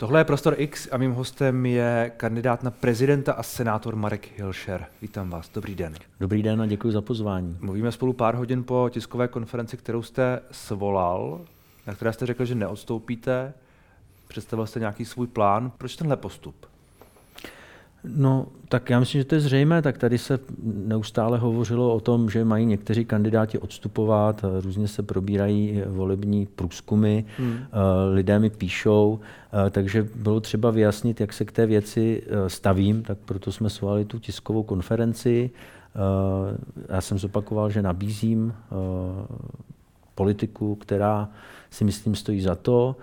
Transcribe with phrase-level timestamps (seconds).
[0.00, 4.86] Tohle je Prostor X a mým hostem je kandidát na prezidenta a senátor Marek Hilšer.
[5.02, 5.94] Vítám vás, dobrý den.
[6.20, 7.56] Dobrý den a děkuji za pozvání.
[7.60, 11.40] Mluvíme spolu pár hodin po tiskové konferenci, kterou jste svolal,
[11.86, 13.54] na které jste řekl, že neodstoupíte.
[14.28, 15.72] Představil jste nějaký svůj plán.
[15.78, 16.66] Proč tenhle postup?
[18.16, 19.82] No, tak já myslím, že to je zřejmé.
[19.82, 25.82] Tak tady se neustále hovořilo o tom, že mají někteří kandidáti odstupovat, různě se probírají
[25.86, 27.58] volební průzkumy, hmm.
[27.58, 29.20] Eh, lidé mi píšou,
[29.66, 33.70] eh, takže bylo třeba vyjasnit, jak se k té věci eh, stavím, tak proto jsme
[33.70, 35.50] svolali tu tiskovou konferenci.
[36.88, 38.54] Já jsem zopakoval, že nabízím
[40.14, 41.28] politiku, která
[41.70, 42.96] si myslím stojí za to,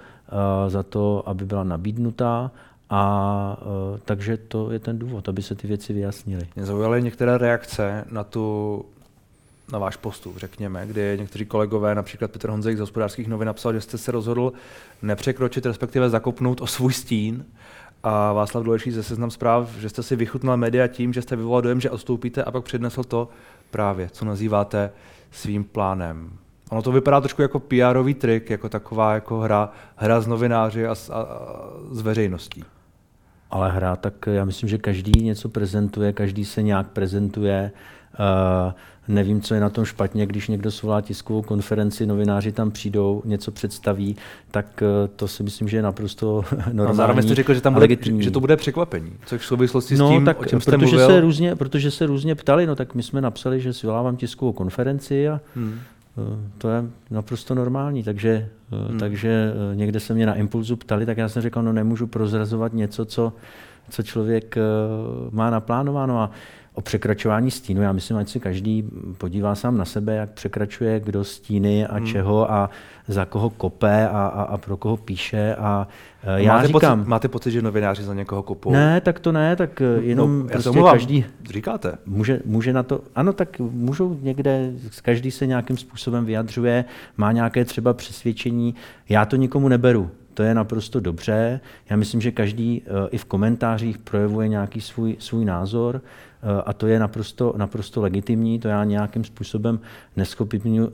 [0.67, 2.51] za to, aby byla nabídnutá
[2.95, 6.47] a uh, takže to je ten důvod, aby se ty věci vyjasnily.
[6.55, 8.85] Mě zaujaly některé reakce na tu
[9.71, 13.81] na váš postup, řekněme, kdy někteří kolegové, například Petr Honzek z hospodářských novin, napsal, že
[13.81, 14.53] jste se rozhodl
[15.01, 17.45] nepřekročit, respektive zakopnout o svůj stín.
[18.03, 21.61] A Václav Dolejší ze Seznam zpráv, že jste si vychutnal média tím, že jste vyvolal
[21.61, 23.29] dojem, že odstoupíte a pak přednesl to
[23.71, 24.91] právě, co nazýváte
[25.31, 26.29] svým plánem.
[26.69, 30.95] Ono to vypadá trošku jako pr trik, jako taková jako hra, hra z novináři a,
[31.11, 31.25] a, a
[31.91, 32.63] z veřejností
[33.51, 37.71] ale hrát, tak já myslím, že každý něco prezentuje, každý se nějak prezentuje.
[38.19, 38.73] Uh,
[39.07, 43.51] nevím, co je na tom špatně, když někdo svolá tiskovou konferenci, novináři tam přijdou, něco
[43.51, 44.15] představí,
[44.51, 46.91] tak uh, to si myslím, že je naprosto normální.
[46.91, 47.87] A zároveň jste řekl, že, tam bude,
[48.19, 50.85] že to bude překvapení, což v souvislosti no, s tím, tak, o čem jste protože
[50.85, 51.07] mluvil.
[51.07, 55.29] Se různě, protože se různě ptali, no tak my jsme napsali, že svolávám tiskovou konferenci
[55.29, 55.79] a hmm.
[56.17, 58.99] Eh, to je naprosto normální, takže, eh, hmm.
[58.99, 62.73] takže eh, někde se mě na impulzu ptali, tak já jsem řekl, no nemůžu prozrazovat
[62.73, 63.33] něco, co,
[63.89, 64.55] co člověk
[65.31, 66.31] má naplánováno a
[66.75, 67.81] o překračování stínu.
[67.81, 68.83] Já myslím, ať si každý
[69.17, 72.07] podívá sám na sebe, jak překračuje kdo stíny a hmm.
[72.07, 72.69] čeho a
[73.07, 75.55] za koho kope a, a, a pro koho píše.
[75.55, 75.87] A,
[76.23, 76.99] a já máte říkám...
[76.99, 78.71] Pocit, máte pocit, že novináři za někoho kopou?
[78.71, 81.25] Ne, tak to ne, tak no, jenom no, prostě každý...
[81.49, 81.93] Říkáte?
[82.05, 83.01] Může, může na to...
[83.15, 84.71] Ano, tak můžou někde,
[85.01, 86.85] každý se nějakým způsobem vyjadřuje,
[87.17, 88.75] má nějaké třeba přesvědčení.
[89.09, 90.09] Já to nikomu neberu.
[90.33, 91.59] To je naprosto dobře.
[91.89, 96.01] Já myslím, že každý uh, i v komentářích projevuje nějaký svůj, svůj názor.
[96.45, 99.79] Eh, a to je naprosto, naprosto legitimní, to já nějakým způsobem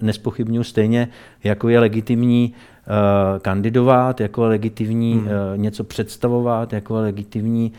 [0.02, 1.08] nespochybnuju, stejně
[1.44, 5.26] jako je legitimní uh, kandidovat, jako je legitimní hmm.
[5.26, 7.72] uh, něco představovat, jako je legitimní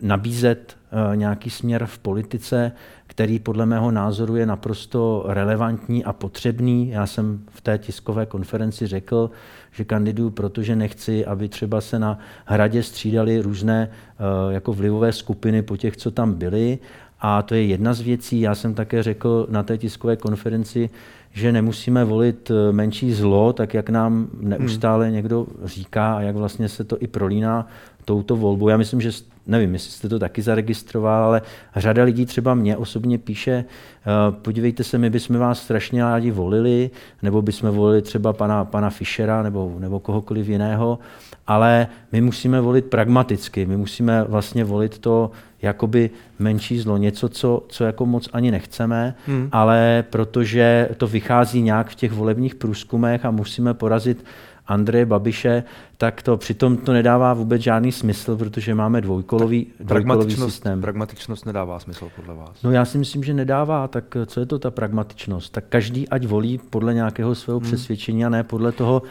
[0.00, 0.76] nabízet
[1.14, 2.72] nějaký směr v politice,
[3.06, 6.88] který podle mého názoru je naprosto relevantní a potřebný.
[6.88, 9.30] Já jsem v té tiskové konferenci řekl,
[9.72, 15.62] že kandiduju, protože nechci, aby třeba se na hradě střídali různé uh, jako vlivové skupiny
[15.62, 16.78] po těch, co tam byli.
[17.20, 18.40] A to je jedna z věcí.
[18.40, 20.90] Já jsem také řekl na té tiskové konferenci,
[21.32, 25.14] že nemusíme volit eh, menší zlo, tak jak nám neustále hmm.
[25.14, 27.66] někdo říká a jak vlastně se to i prolíná
[28.04, 28.68] touto volbou.
[28.68, 29.10] Já myslím, že
[29.46, 31.42] nevím, jestli jste to taky zaregistroval, ale
[31.76, 36.90] řada lidí třeba mě osobně píše, eh, podívejte se, my bychom vás strašně rádi volili,
[37.22, 40.98] nebo bychom volili třeba pana, pana Fischera nebo, nebo kohokoliv jiného,
[41.46, 45.30] ale my musíme volit pragmaticky, my musíme vlastně volit to
[45.62, 49.48] jakoby menší zlo, něco, co, co jako moc ani nechceme, hmm.
[49.52, 54.24] ale protože to vychází nějak v těch volebních průzkumech a musíme porazit
[54.66, 55.64] Andreje Babiše,
[55.96, 60.80] tak to přitom to nedává vůbec žádný smysl, protože máme dvojkolový, dvojkolový systém.
[60.80, 62.62] Pragmatičnost nedává smysl podle vás?
[62.62, 63.88] No já si myslím, že nedává.
[63.88, 65.52] Tak co je to ta pragmatičnost?
[65.52, 67.66] Tak každý ať volí podle nějakého svého hmm.
[67.68, 69.02] přesvědčení a ne podle toho,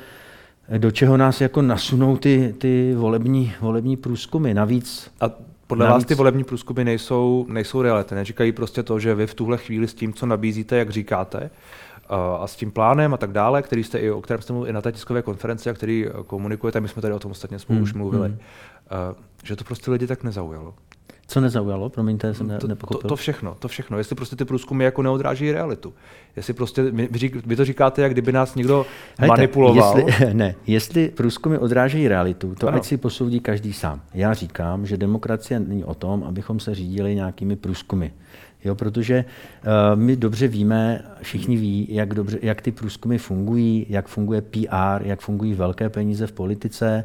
[0.77, 4.53] do čeho nás jako nasunou ty, ty volební, volební průzkumy.
[4.53, 5.29] Navíc a
[5.67, 6.03] podle Navíc...
[6.03, 8.15] vás ty volební průzkumy nejsou, nejsou reality.
[8.15, 11.49] Neříkají prostě to, že vy v tuhle chvíli s tím, co nabízíte, jak říkáte,
[12.39, 14.73] a s tím plánem a tak dále, který jste i, o kterém jste mluvil i
[14.73, 17.77] na té tiskové konferenci a který eh, komunikujete, my jsme tady o tom ostatně spolu
[17.77, 17.83] hmm.
[17.83, 18.39] už mluvili, hmm.
[19.43, 20.73] že to prostě lidi tak nezaujalo.
[21.31, 21.89] Co nezaujalo?
[21.89, 23.01] Promiňte, jsem ne, to, nepochopil.
[23.01, 23.97] To, to všechno, to všechno.
[23.97, 25.93] Jestli prostě ty průzkumy jako neodráží realitu.
[26.35, 28.85] Jestli prostě, vy, vy to říkáte, jak kdyby nás někdo
[29.17, 29.99] Hejte, manipuloval.
[29.99, 32.77] Jestli, ne, jestli průzkumy odrážejí realitu, to ano.
[32.77, 34.01] ať si posoudí každý sám.
[34.13, 38.11] Já říkám, že demokracie není o tom, abychom se řídili nějakými průzkumy.
[38.63, 44.07] Jo, protože uh, my dobře víme, všichni ví, jak, dobře, jak ty průzkumy fungují, jak
[44.07, 47.03] funguje PR, jak fungují velké peníze v politice.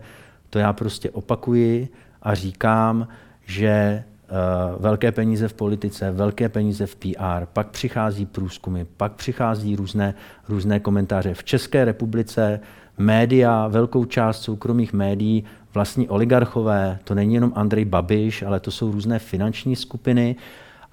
[0.51, 1.89] To já prostě opakuji
[2.23, 3.09] a říkám,
[3.47, 9.77] že uh, velké peníze v politice, velké peníze v PR, pak přichází průzkumy, pak přichází
[9.77, 10.15] různé,
[10.49, 11.35] různé komentáře.
[11.35, 12.61] V České republice
[12.99, 15.45] média, velkou část soukromých médií
[15.75, 20.37] vlastní oligarchové, to není jenom Andrej Babiš, ale to jsou různé finanční skupiny,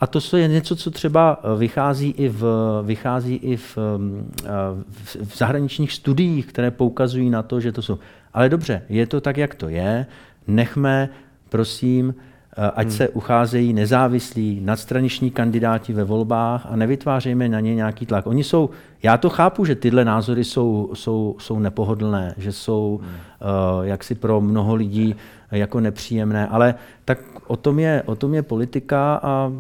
[0.03, 2.44] a to je něco, co třeba eh, vychází i v,
[2.83, 4.50] vychází i v, mm, eh,
[4.89, 8.00] v, v zahraničních studiích, které poukazují na to, že to jsou
[8.33, 10.05] Ale dobře, je to tak, jak to je.
[10.47, 11.09] Nechme,
[11.50, 12.15] prosím,
[12.57, 12.97] eh, ať hmm.
[12.97, 18.27] se ucházejí nezávislí nadstraniční kandidáti ve volbách a nevytvářejme na ně nějaký tlak.
[18.27, 18.69] Oni jsou,
[19.03, 23.11] já to chápu, že tyhle názory jsou, jsou, jsou nepohodlné, že jsou hmm.
[23.11, 25.15] uh, jaksi pro mnoho lidí
[25.51, 29.51] jako nepříjemné, ale tak o tom je, o tom je politika a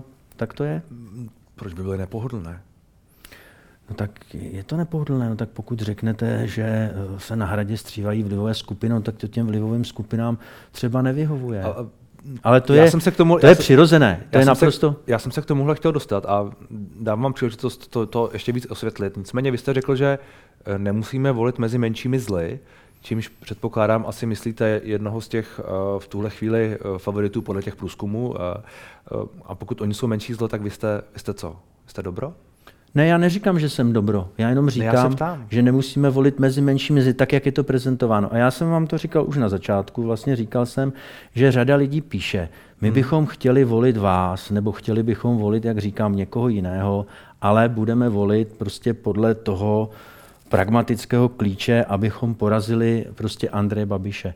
[0.43, 0.81] tak to je.
[1.55, 2.61] Proč by byly nepohodlné?
[3.89, 8.23] No tak je to nepohodlné, no tak pokud řeknete, že eh, se na hradě střívají
[8.23, 10.37] vlivové skupiny, no tak to těm vlivovým skupinám
[10.71, 11.63] třeba nevyhovuje.
[11.63, 11.85] A,
[12.43, 14.91] ale to je, jsem se k tomu, to je jsem, přirozené, to je naprosto...
[14.91, 16.51] Se, já jsem se k tomuhle chtěl dostat a
[17.01, 19.17] dám vám příležitost to, to ještě víc osvětlit.
[19.17, 20.19] Nicméně vy jste řekl, že
[20.65, 22.59] eh, nemusíme volit mezi menšími zly,
[23.03, 27.75] čímž předpokládám asi myslíte jednoho z těch uh, v tuhle chvíli uh, favoritů podle těch
[27.75, 28.29] průzkumů.
[28.29, 28.35] Uh,
[29.45, 31.55] a pokud oni jsou menší zlo, tak vy jste, vy jste co?
[31.87, 32.33] Jste dobro?
[32.95, 34.29] Ne, já neříkám, že jsem dobro.
[34.37, 37.63] Já jenom říkám, ne, já že nemusíme volit mezi menšími mezi tak, jak je to
[37.63, 38.33] prezentováno.
[38.33, 40.03] A já jsem vám to říkal už na začátku.
[40.03, 40.93] Vlastně říkal jsem,
[41.35, 42.49] že řada lidí píše,
[42.81, 42.95] my hmm.
[42.95, 47.05] bychom chtěli volit vás, nebo chtěli bychom volit, jak říkám, někoho jiného,
[47.41, 49.89] ale budeme volit prostě podle toho
[50.53, 54.33] pragmatického klíče, abychom porazili prostě Andreje Babiše.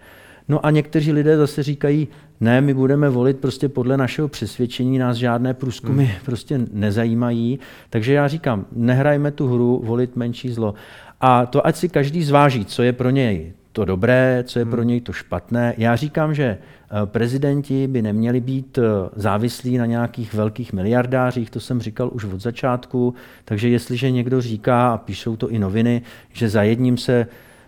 [0.47, 2.07] No a někteří lidé zase říkají,
[2.41, 6.15] ne, my budeme volit prostě podle našeho přesvědčení, nás žádné průzkumy hmm.
[6.25, 7.59] prostě nezajímají.
[7.89, 10.73] Takže já říkám, nehrajme tu hru, volit menší zlo.
[11.21, 14.81] A to ať si každý zváží, co je pro něj to dobré, co je pro
[14.81, 14.87] hmm.
[14.87, 15.73] něj to špatné.
[15.77, 16.57] Já říkám, že
[17.05, 18.81] prezidenti by neměli být eh,
[19.15, 23.13] závislí na nějakých velkých miliardářích, to jsem říkal už od začátku,
[23.45, 26.01] takže jestliže někdo říká, a píšou to i noviny,
[26.33, 27.27] že za jedním se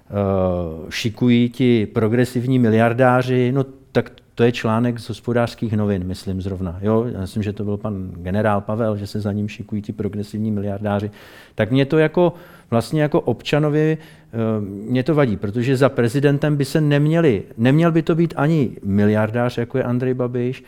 [0.09, 6.79] Eh, šikují ti progresivní miliardáři, no tak to je článek z hospodářských novin, myslím zrovna.
[6.81, 9.93] Jo, já myslím, že to byl pan generál Pavel, že se za ním šikují ti
[9.93, 11.11] progresivní miliardáři.
[11.55, 12.33] Tak mě to jako
[12.69, 18.01] vlastně jako občanovi eh, mě to vadí, protože za prezidentem by se neměli, neměl by
[18.01, 20.63] to být ani miliardář, jako je Andrej Babiš,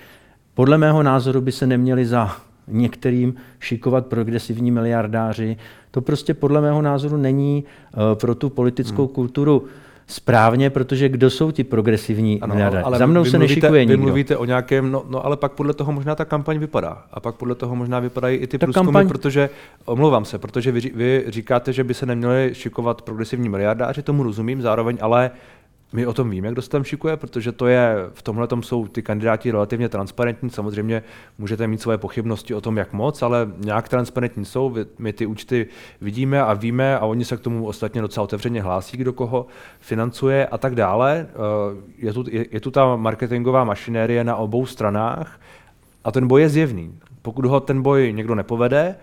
[0.54, 2.36] podle mého názoru by se neměli za
[2.68, 5.58] některým šikovat progresivní miliardáři.
[5.92, 9.16] To prostě podle mého názoru není uh, pro tu politickou hmm.
[9.16, 9.64] kulturu
[10.12, 12.84] správně, protože kdo jsou ti progresivní ano, miliardáři?
[12.84, 13.98] Ale Za mnou se mluvíte, nešikuje nikdo.
[13.98, 17.04] Vy mluvíte o nějakém, no, no ale pak podle toho možná ta kampaň vypadá.
[17.12, 19.08] A pak podle toho možná vypadají i ty ta průzkumy, kampaň...
[19.08, 19.50] protože,
[19.86, 24.62] omlouvám se, protože vy, vy říkáte, že by se neměli šikovat progresivní miliardáři, tomu rozumím,
[24.62, 25.32] zároveň ale
[25.94, 28.88] my o tom víme, kdo se tam šikuje, protože to je, v tomhle tom jsou
[28.88, 30.50] ty kandidáti relativně transparentní.
[30.50, 31.04] Samozřejmě
[31.38, 34.76] můžete mít svoje pochybnosti o tom, jak moc, ale nějak transparentní jsou.
[35.00, 35.68] My ty účty
[36.02, 39.48] vidíme a víme a oni se k tomu ostatně docela otevřeně hlásí, kdo koho
[39.80, 41.28] financuje a tak dále.
[41.30, 45.40] Eh, je tu, je, je tu ta marketingová mašinérie na obou stranách
[46.04, 47.00] a ten boj je zjevný.
[47.22, 48.96] Pokud ho ten boj někdo nepovede,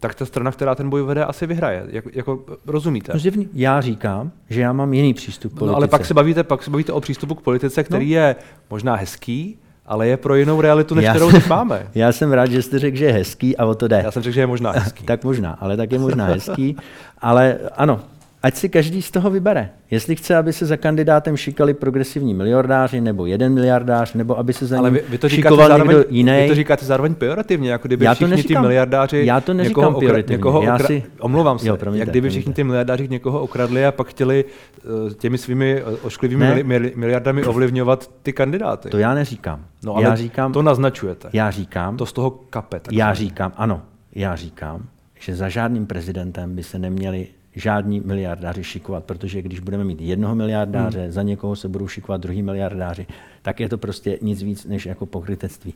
[0.00, 1.84] tak ta strana, která ten boj vede, asi vyhraje.
[1.88, 3.12] Jak, jako, rozumíte?
[3.14, 5.72] No, já říkám, že já mám jiný přístup k politice.
[5.72, 8.20] No, ale pak se bavíte, pak se bavíte o přístupu k politice, který no.
[8.20, 8.36] je
[8.70, 11.86] možná hezký, ale je pro jinou realitu, než já, kterou teď máme.
[11.94, 14.00] Já jsem rád, že jste řekl, že je hezký a o to jde.
[14.04, 15.04] Já jsem řekl, že je možná hezký.
[15.06, 16.76] tak možná, ale tak je možná hezký.
[17.18, 18.00] Ale ano,
[18.46, 19.70] ať si každý z toho vybere.
[19.90, 24.66] Jestli chce, aby se za kandidátem šikali progresivní miliardáři, nebo jeden miliardář, nebo aby se
[24.66, 26.42] za Ale ním vy, vy to šikoval zároveň, někdo jiný.
[26.42, 29.52] Vy to říkáte zároveň pejorativně, jako kdyby já to všichni neříkám, ty miliardáři já to
[29.52, 33.40] někoho, okra, někoho já si, omlouvám se, jo, promiňte, jak kdyby všichni ty miliardáři někoho
[33.40, 36.62] okradli a pak chtěli uh, těmi svými eh, ošklivými ne.
[36.62, 38.88] mili, miliardami ovlivňovat ty kandidáty.
[38.88, 39.64] To já neříkám.
[39.84, 41.28] No, ale já říkám, to naznačujete.
[41.32, 41.96] Já říkám.
[41.96, 42.80] To z toho kape.
[42.92, 43.82] Já říkám, ano,
[44.14, 44.82] já říkám,
[45.20, 47.26] že za žádným prezidentem by se neměli
[47.56, 51.12] žádní miliardáři šikovat, protože když budeme mít jednoho miliardáře, hmm.
[51.12, 53.06] za někoho se budou šikovat druhý miliardáři,
[53.42, 55.74] tak je to prostě nic víc než jako pokrytectví.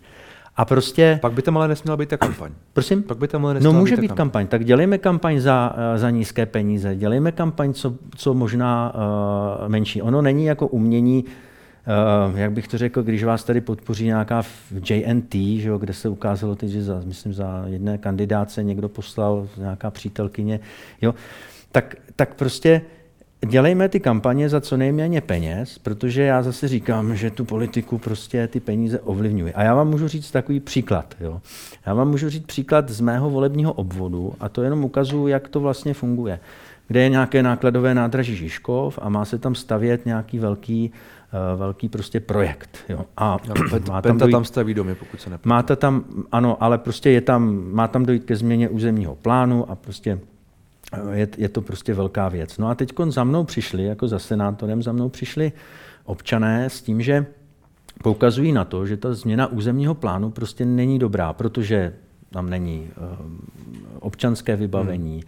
[0.56, 1.18] A prostě...
[1.22, 2.52] Pak by tam ale nesměla být ta kampaň.
[2.72, 3.02] Prosím?
[3.02, 4.16] Pak by tam ale No může být, být kampaň.
[4.16, 4.46] kampaň.
[4.46, 10.02] Tak dělejme kampaň za, eh, za nízké peníze, dělejme kampaň, co, co možná uh, menší.
[10.02, 11.24] Ono není jako umění,
[12.30, 14.42] Uh, jak bych to řekl, když vás tady podpoří nějaká
[14.90, 19.48] JNT, že jo, kde se ukázalo teď, že za, myslím za jedné kandidáce někdo poslal
[19.56, 20.60] nějaká přítelkyně,
[21.02, 21.14] jo,
[21.72, 22.82] tak, tak prostě
[23.46, 28.48] dělejme ty kampaně za co nejméně peněz, protože já zase říkám, že tu politiku prostě
[28.48, 29.52] ty peníze ovlivňují.
[29.52, 31.14] A já vám můžu říct takový příklad.
[31.20, 31.40] Jo.
[31.86, 35.60] Já vám můžu říct příklad z mého volebního obvodu a to jenom ukazuju, jak to
[35.60, 36.40] vlastně funguje.
[36.88, 40.92] Kde je nějaké nákladové nádraží Žižkov a má se tam stavět nějaký velký
[41.54, 42.78] uh, velký prostě projekt.
[42.88, 43.04] Jo.
[43.16, 43.36] A
[43.88, 45.48] má tam, dojít, tam staví domy, pokud se nepůjde.
[45.48, 49.74] Máte tam, ano, ale prostě je tam, má tam dojít ke změně územního plánu a
[49.74, 50.18] prostě
[51.12, 52.58] je, je to prostě velká věc.
[52.58, 55.52] No a teď za mnou přišli, jako za senátorem, za mnou přišli
[56.04, 57.26] občané s tím, že
[58.02, 61.92] poukazují na to, že ta změna územního plánu prostě není dobrá, protože
[62.30, 63.28] tam není uh,
[64.00, 65.22] občanské vybavení,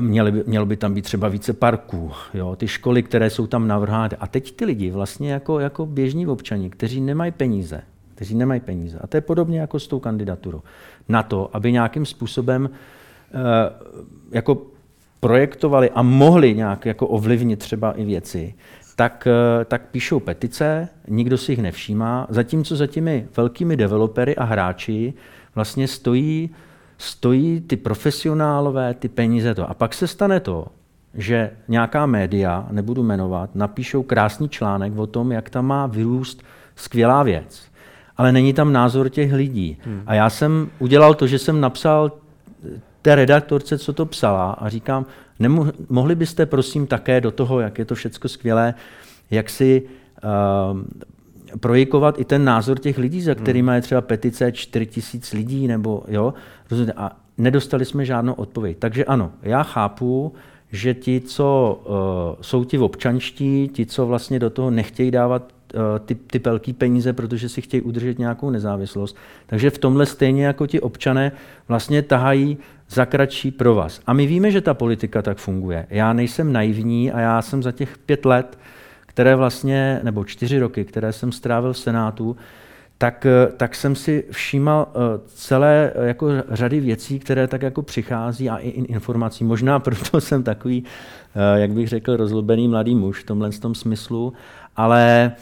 [0.00, 3.68] Měly by, mělo by tam být třeba více parků, jo, ty školy, které jsou tam
[3.68, 4.16] navrhány.
[4.20, 7.82] A teď ty lidi vlastně jako, jako běžní občani, kteří nemají peníze,
[8.14, 8.98] kteří nemají peníze.
[9.00, 10.62] A to je podobně jako s tou kandidaturou.
[11.08, 12.76] Na to, aby nějakým způsobem uh,
[14.30, 14.62] jako
[15.20, 18.54] projektovali a mohli nějak jako ovlivnit třeba i věci,
[18.96, 24.44] tak, uh, tak píšou petice, nikdo si jich nevšímá, zatímco za těmi velkými developery a
[24.44, 25.14] hráči
[25.54, 26.50] vlastně stojí
[26.98, 29.70] stojí ty profesionálové, ty peníze to.
[29.70, 30.66] A pak se stane to,
[31.14, 36.42] že nějaká média, nebudu jmenovat, napíšou krásný článek o tom, jak tam má vyrůst
[36.76, 37.62] skvělá věc.
[38.16, 39.78] Ale není tam názor těch lidí.
[39.84, 40.02] Hmm.
[40.06, 42.12] A já jsem udělal to, že jsem napsal
[43.04, 45.06] té redaktorce, co to psala a říkám,
[45.38, 48.74] nemo, mohli byste prosím také do toho, jak je to všechno skvělé,
[49.30, 50.80] jak si uh,
[51.60, 56.02] projikovat i ten názor těch lidí, za kterými je třeba petice 4 tisíc lidí, nebo
[56.08, 56.34] jo,
[56.70, 58.76] rozumíte, a nedostali jsme žádnou odpověď.
[58.78, 60.32] Takže ano, já chápu,
[60.72, 61.94] že ti, co uh,
[62.40, 67.12] jsou ti občanští, ti, co vlastně do toho nechtějí dávat uh, ty, ty velké peníze,
[67.12, 69.16] protože si chtějí udržet nějakou nezávislost.
[69.46, 71.32] Takže v tomhle stejně jako ti občané
[71.68, 72.58] vlastně tahají
[72.90, 74.00] za kratší pro vás.
[74.06, 75.86] A my víme, že ta politika tak funguje.
[75.90, 78.58] Já nejsem naivní a já jsem za těch pět let
[79.14, 82.36] které vlastně, nebo čtyři roky, které jsem strávil v Senátu,
[82.98, 87.82] tak, eh, tak jsem si všímal eh, celé eh, jako řady věcí, které tak jako
[87.82, 89.44] přichází a i informací.
[89.44, 90.84] Možná proto jsem takový,
[91.54, 94.32] jak bych řekl, rozlobený mladý muž v tomhle tom smyslu,
[94.76, 95.32] ale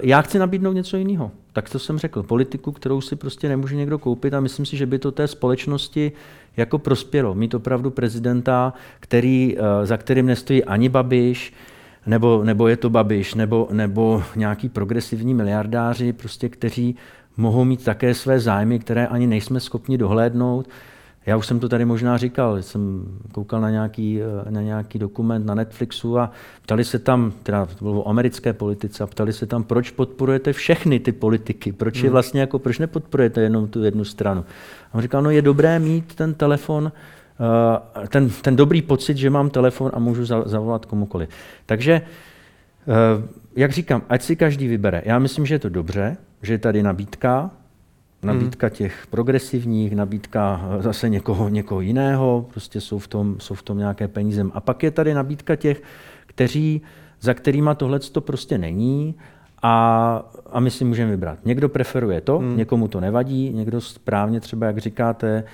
[0.00, 1.30] já chci nabídnout něco jiného.
[1.52, 2.22] Tak to jsem řekl.
[2.22, 6.12] Politiku, kterou si prostě nemůže někdo koupit a myslím si, že by to té společnosti
[6.56, 7.34] jako prospělo.
[7.34, 11.52] Mít opravdu prezidenta, který, za kterým nestojí ani Babiš,
[12.06, 16.96] nebo, nebo je to Babiš, nebo, nebo nějaký progresivní miliardáři, prostě, kteří
[17.36, 20.68] mohou mít také své zájmy, které ani nejsme schopni dohlédnout.
[21.26, 25.54] Já už jsem to tady možná říkal, jsem koukal na nějaký, na nějaký dokument na
[25.54, 26.30] Netflixu a
[26.62, 30.52] ptali se tam, teda to bylo o americké politice, a ptali se tam, proč podporujete
[30.52, 32.12] všechny ty politiky, proč je hmm.
[32.12, 34.44] vlastně jako, proč nepodporujete jenom tu jednu stranu.
[34.92, 36.92] A on říkal, no je dobré mít ten telefon
[37.42, 41.28] Eh, ten, ten dobrý pocit, že mám telefon a můžu zavolat komukoliv.
[41.66, 45.02] Takže, eh, jak říkám, ať si každý vybere.
[45.04, 47.50] Já myslím, že je to dobře, že je tady nabídka,
[48.22, 53.62] nabídka těch progresivních, nabídka eh, zase někoho, někoho jiného, prostě jsou v, tom, jsou v
[53.62, 54.46] tom nějaké peníze.
[54.52, 55.82] A pak je tady nabídka těch,
[56.26, 56.82] kteří,
[57.20, 59.14] za kterýma tohle to prostě není
[59.62, 61.38] a, a my si můžeme vybrat.
[61.44, 62.56] Někdo preferuje to, hmm.
[62.56, 65.44] někomu to nevadí, někdo správně třeba, jak říkáte,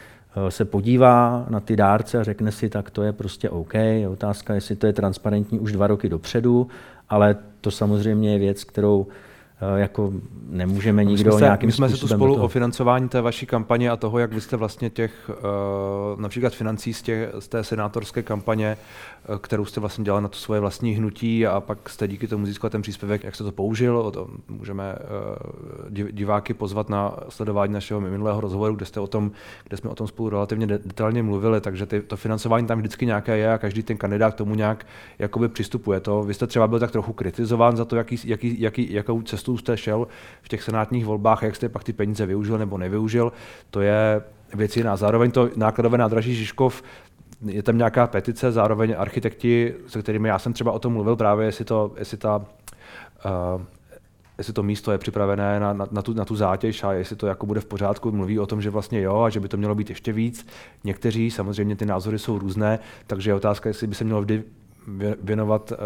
[0.46, 3.74] Eh, se podívá na ty dárce a řekne si, tak to je prostě OK.
[3.74, 6.68] Je otázka, jestli to je transparentní už dva roky dopředu,
[7.08, 9.06] ale to samozřejmě je věc, kterou
[9.76, 10.12] jako
[10.48, 13.90] nemůžeme nikdo my jsme nějakým My jsme se tu spolu o financování té vaší kampaně
[13.90, 18.22] a toho, jak vy jste vlastně těch uh, například financí z, těch, z té senátorské
[18.22, 18.76] kampaně,
[19.38, 22.70] kterou jste vlastně dělal na to svoje vlastní hnutí a pak jste díky tomu získal
[22.70, 23.98] ten příspěvek, jak jste to použil.
[23.98, 29.30] O tom můžeme uh, diváky pozvat na sledování našeho minulého rozhovoru, kde, jste o tom,
[29.68, 33.38] kde jsme o tom spolu relativně detailně mluvili, takže ty, to financování tam vždycky nějaké
[33.38, 34.86] je a každý ten kandidát k tomu nějak
[35.18, 36.00] jakoby přistupuje.
[36.00, 39.56] To, vy jste třeba byl tak trochu kritizován za to, jaký, jaký, jaký, jakou cestou
[39.56, 40.08] jste šel
[40.42, 43.32] v těch senátních volbách, jak jste pak ty peníze využil nebo nevyužil,
[43.70, 44.22] to je
[44.54, 44.96] věc jiná.
[44.96, 46.82] Zároveň to nákladové nádraží Žižkov
[47.46, 51.46] je tam nějaká petice, zároveň architekti, se kterými já jsem třeba o tom mluvil právě,
[51.46, 53.62] jestli, to, jestli ta uh,
[54.38, 57.26] jestli to místo je připravené na, na, na, tu, na tu zátěž a jestli to
[57.26, 59.74] jako bude v pořádku, mluví o tom, že vlastně jo a že by to mělo
[59.74, 60.46] být ještě víc.
[60.84, 64.42] Někteří, samozřejmě ty názory jsou různé, takže je otázka, jestli by se mělo vždy
[65.22, 65.76] věnovat, eh,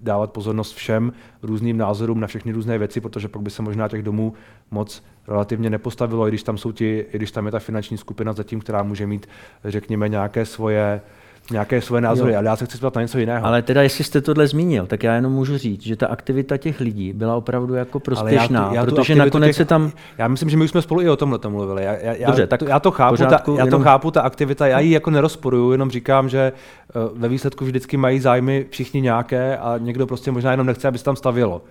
[0.00, 4.02] dávat pozornost všem různým názorům na všechny různé věci, protože pak by se možná těch
[4.02, 4.34] domů
[4.70, 8.32] moc relativně nepostavilo, i když tam jsou ti, i když tam je ta finanční skupina
[8.32, 9.28] zatím, která může mít,
[9.64, 11.00] řekněme, nějaké svoje
[11.50, 12.38] nějaké své názory, jo.
[12.38, 13.46] ale já se chci zeptat na něco jiného.
[13.46, 16.80] Ale teda, jestli jste tohle zmínil, tak já jenom můžu říct, že ta aktivita těch
[16.80, 19.92] lidí byla opravdu jako prospěšná, já tu, já protože nakonec těch, se tam...
[20.18, 21.84] Já myslím, že my už jsme spolu i o tomhle mluvili.
[21.84, 23.80] Já, já, Dobře, tak to, já to chápu, pořádku, ta, já jenom...
[23.80, 27.96] to chápu, ta aktivita, já ji jako nerozporuju, jenom říkám, že eh, ve výsledku vždycky
[27.96, 31.62] mají zájmy všichni nějaké a někdo prostě možná jenom nechce, aby se tam stavělo.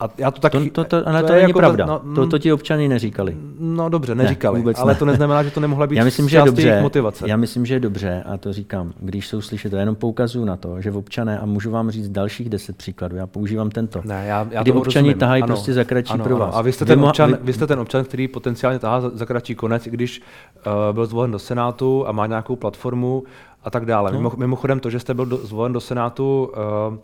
[0.00, 0.52] A já to tak...
[0.52, 1.86] To, to, to, ale to, to není jako, pravda.
[1.86, 3.36] No, to, to ti občany neříkali.
[3.58, 4.98] No dobře, neříkali, ne, vůbec ale ne.
[4.98, 7.24] to neznamená, že to nemohla být já myslím, že je dobře, motivace.
[7.28, 10.56] Já myslím, že je dobře, a to říkám, když jsou slyšet, já jenom poukazuju na
[10.56, 14.24] to, že v občané, a můžu vám říct dalších deset příkladů, já používám tento, ne,
[14.26, 16.48] já, já kdy občani tahají ano, prostě za kratší ano, pro vás.
[16.48, 16.58] Ano.
[16.58, 19.26] A vy jste, ten občan, vy, vy jste ten občan, který potenciálně tahá za, za
[19.26, 20.22] kratší konec, když
[20.66, 23.22] uh, byl zvolen do Senátu a má nějakou platformu
[23.64, 24.12] a tak dále.
[24.12, 24.32] No.
[24.36, 26.52] Mimochodem to, že jste byl do, zvolen do Senátu,
[26.90, 26.96] uh,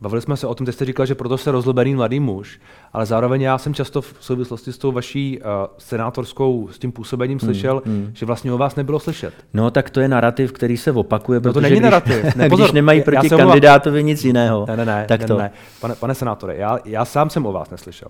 [0.00, 2.60] Bavili jsme se o tom, teď jste říkal, že proto se rozlobený mladý muž,
[2.92, 5.44] ale zároveň já jsem často v souvislosti s tou vaší uh,
[5.78, 8.10] senátorskou, s tím působením hmm, slyšel, hmm.
[8.14, 9.34] že vlastně o vás nebylo slyšet.
[9.54, 12.24] No tak to je narrativ, který se opakuje, no, to není když, narrativ.
[12.36, 14.66] Ne, pozor, když nemají proti kandidátovi nic jiného.
[14.68, 15.38] Ne, ne, ne, tak ne, to.
[15.38, 15.50] ne.
[15.80, 18.08] Pane, pane senátore, já, já sám jsem o vás neslyšel.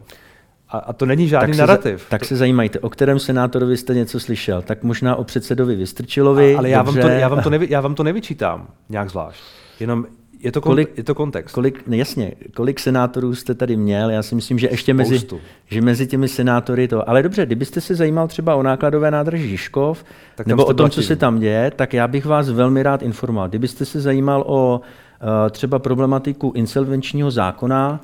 [0.68, 2.02] A, a to není žádný tak narrativ.
[2.02, 4.62] Se, tak se zajímajte, o kterém senátorovi jste něco slyšel.
[4.62, 6.54] Tak možná o předsedovi Vystrčilovi.
[6.54, 9.40] A, ale já vám, to, já, vám to nevy, já vám to nevyčítám nějak zvlášť.
[9.80, 10.06] Jenom
[10.40, 11.54] je to, kolik, je to kontext.
[11.54, 14.10] Kolik, ne, jasně, kolik senátorů jste tady měl?
[14.10, 15.26] Já si myslím, že ještě mezi,
[15.66, 17.08] že mezi těmi senátory to.
[17.08, 20.04] Ale dobře, kdybyste se zajímal třeba o nákladové nádrži Žižkov,
[20.34, 23.48] tak nebo o tom, co se tam děje, tak já bych vás velmi rád informoval.
[23.48, 28.00] Kdybyste se zajímal o uh, třeba problematiku insolvenčního zákona,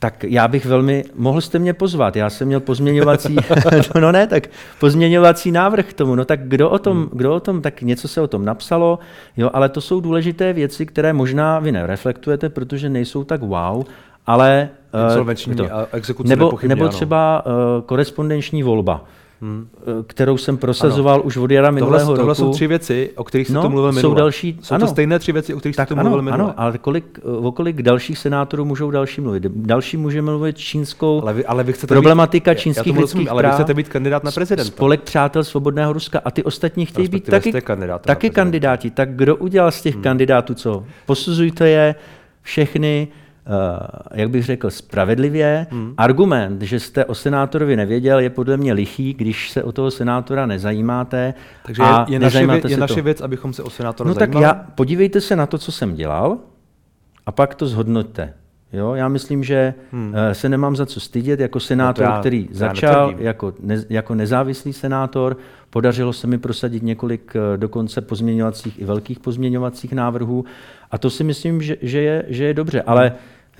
[0.00, 3.36] tak já bych velmi, mohl jste mě pozvat, já jsem měl pozměňovací,
[3.94, 7.08] no, no ne, tak pozměňovací návrh k tomu, no tak kdo o tom, hmm.
[7.12, 8.98] kdo o tom, tak něco se o tom napsalo,
[9.36, 13.84] jo, ale to jsou důležité věci, které možná vy nereflektujete, protože nejsou tak wow,
[14.26, 14.68] ale...
[14.92, 17.52] Eh, Insolvenční to, exekuce nebo, nebo třeba uh,
[17.86, 19.04] korespondenční volba
[19.40, 19.68] hmm.
[20.06, 21.22] kterou jsem prosazoval ano.
[21.22, 22.20] už od jara minulého tohle, roku.
[22.20, 24.02] Tohle jsou tři věci, o kterých jste no, to mluvil minule.
[24.02, 24.86] Jsou, další, jsou ano.
[24.86, 26.44] to stejné tři věci, o kterých tak jste to ano, mluvil minule.
[26.44, 29.46] Ano, ale kolik, o kolik dalších senátorů můžou další mluvit?
[29.46, 33.42] Další může mluvit čínskou ale vy, ale vy chcete problematika být, čínských lidských rozumím, ale
[33.42, 34.70] vy chcete být kandidát na prezidenta.
[34.70, 37.52] Spolek přátel svobodného Ruska a ty ostatní chtějí být taky,
[38.04, 38.90] taky kandidáti.
[38.90, 40.02] Tak kdo udělal z těch hmm.
[40.02, 40.84] kandidátů co?
[41.06, 41.94] Posuzujte je
[42.42, 43.29] všechny Eh,
[44.14, 45.66] jak bych řekl, spravedlivě.
[45.70, 45.94] Hmm.
[45.96, 50.46] Argument, že jste o senátorovi nevěděl, je podle mě lichý, když se o toho senátora
[50.46, 51.34] nezajímáte.
[51.66, 54.32] Takže a je, je, naše, věc, je naše věc, abychom se o senátora no zajímali?
[54.32, 56.38] tak já, podívejte se na to, co jsem dělal
[57.26, 58.34] a pak to zhodnoťte.
[58.72, 60.14] Jo, já myslím, že hmm.
[60.16, 64.14] Eh, se nemám za co stydět jako senátor, no já, který začal jako, ne, jako
[64.14, 65.36] nezávislý senátor.
[65.70, 70.44] Podařilo se mi prosadit několik eh, dokonce pozměňovacích i velkých pozměňovacích návrhů
[70.90, 72.82] a to si myslím, že, že, je, že je dobře.
[72.82, 73.12] Ale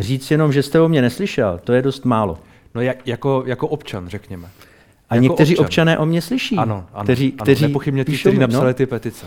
[0.02, 2.38] říct jenom, že jste o mě neslyšel, to je dost málo.
[2.74, 4.48] No jak, jako, jako občan, řekněme.
[5.10, 5.64] A jako někteří občan.
[5.64, 6.56] občané o mě slyší.
[6.56, 8.74] Ano, ano, kteří, ano, kteří nepochybně ti, kteří napsali no.
[8.74, 9.26] ty petice.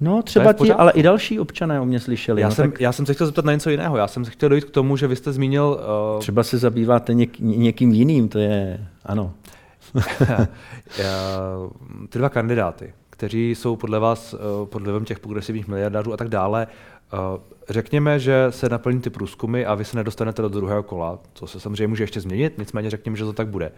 [0.00, 2.40] No, třeba ti, ale i další občané o mě slyšeli.
[2.40, 2.80] Já, no, jsem, tak...
[2.80, 3.96] já jsem se chtěl zeptat na něco jiného.
[3.96, 5.80] Já jsem se chtěl dojít k tomu, že vy jste zmínil...
[6.14, 6.20] Uh...
[6.20, 8.86] Třeba se zabýváte něk, někým jiným, to je...
[9.06, 9.32] Ano.
[12.08, 16.28] ty dva kandidáty, kteří jsou podle vás uh, pod vlivem těch progresivních miliardářů a tak
[16.28, 16.66] dále,
[17.68, 21.60] řekněme, že se naplní ty průzkumy a vy se nedostanete do druhého kola, co se
[21.60, 23.72] samozřejmě může ještě změnit, nicméně řekněme, že to tak bude.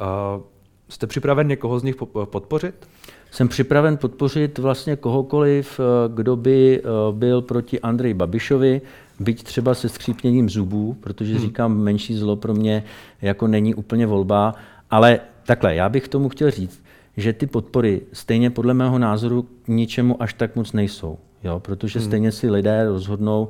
[0.00, 0.42] Uh,
[0.88, 2.88] jste připraven někoho z nich podpořit?
[3.30, 8.80] Jsem připraven podpořit vlastně kohokoliv, eh, kdo by eh, byl proti Andreji Babišovi,
[9.20, 11.42] byť třeba se skřípněním zubů, protože hmm.
[11.42, 12.84] říkám, menší zlo pro mě
[13.22, 14.54] jako není úplně volba,
[14.90, 16.83] ale takhle, já bych tomu chtěl říct,
[17.16, 21.60] že ty podpory stejně podle mého názoru k ničemu až tak moc nejsou, jo?
[21.60, 22.08] protože hmm.
[22.08, 23.48] stejně si lidé rozhodnou,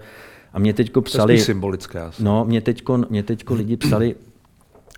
[0.53, 1.35] a mě teďko psali...
[1.35, 2.25] To je symbolické asi.
[2.25, 4.17] No, mě teďko, mě teďko lidi psali,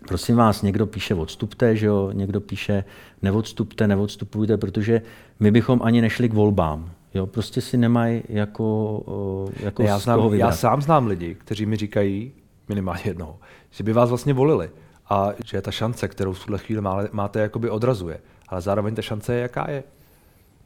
[0.09, 2.11] prosím vás, někdo píše odstupte, že jo?
[2.13, 2.85] někdo píše
[3.23, 5.03] neodstupte, neodstupujte, protože
[5.41, 6.91] my bychom ani nešli k volbám.
[7.15, 12.33] Jo, prostě si nemají jako, jako já, znám, já sám znám lidi, kteří mi říkají,
[12.69, 13.35] minimálně jednou,
[13.71, 14.71] že by vás vlastně volili
[15.11, 18.21] a že ta šance, kterou v tuhle chvíli máte, jakoby odrazuje.
[18.49, 19.83] Ale zároveň ta šance je, jaká je.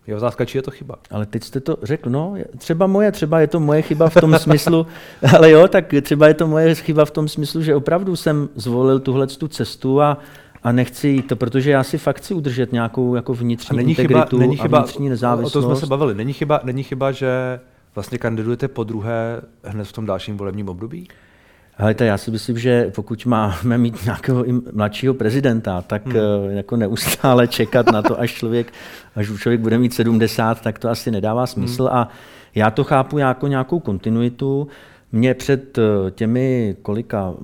[0.06, 0.94] Je otázka, či je to chyba.
[1.10, 4.38] Ale teď jste to řekl, no, třeba moje, třeba je to moje chyba v tom
[4.38, 4.86] smyslu,
[5.36, 9.00] ale jo, tak třeba je to moje chyba v tom smyslu, že opravdu jsem zvolil
[9.00, 10.18] tuhle tu cestu a,
[10.62, 14.36] a nechci jít to, protože já si fakt chci udržet nějakou jako vnitřní není integritu
[14.36, 15.56] chyba, není chyba, a vnitřní nezávislost.
[15.56, 16.14] O tom jsme se bavili.
[16.14, 17.60] Není chyba, není chyba, že
[17.94, 21.08] vlastně kandidujete po druhé hned v tom dalším volebním období?
[21.80, 26.16] Helejte, já si myslím, že pokud máme mít nějakého mladšího prezidenta, tak hmm.
[26.16, 28.72] Eh, jako neustále čekat na to, až člověk,
[29.16, 31.84] až člověk bude mít 70, tak to asi nedává smysl.
[31.84, 31.96] Hmm.
[31.96, 32.08] A
[32.54, 34.68] já to chápu jako nějakou kontinuitu.
[35.12, 37.34] Mě před eh, těmi kolika,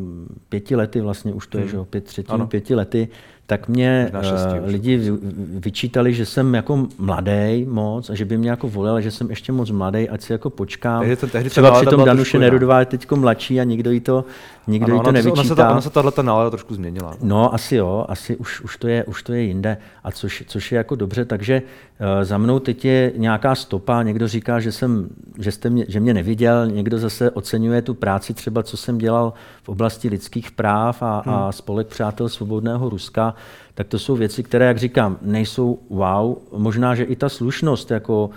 [0.48, 1.70] pěti lety vlastně už to je, hmm.
[1.70, 3.08] že pět třetinu, pěti lety,
[3.46, 5.12] tak mě uh, lidi
[5.48, 9.52] vyčítali, že jsem jako mladý moc a že by mě jako volil, že jsem ještě
[9.52, 11.00] moc mladý, ať si jako počkám.
[11.00, 14.24] Tehdy to, tehdy Třeba přitom Danuše Nerudová je teď mladší a nikdo jí to,
[14.66, 15.40] nikdo ano, jí to nevyčítá.
[15.40, 17.14] Ona se, ta, ona se tato nálada trošku změnila.
[17.22, 20.72] No asi jo, asi už, už, to, je, už to je jinde, a což, což
[20.72, 21.62] je jako dobře, takže
[22.00, 26.00] uh, za mnou teď je nějaká stopa, někdo říká, že, jsem, že, jste mě, že
[26.00, 29.32] mě neviděl, někdo zase oceňuje tu práci třeba, co jsem dělal
[29.62, 31.34] v oblasti lidských práv a, hmm.
[31.34, 33.34] a spolek přátel svobodného Ruska,
[33.74, 36.36] tak to jsou věci, které, jak říkám, nejsou wow.
[36.52, 38.30] Možná, že i ta slušnost, jako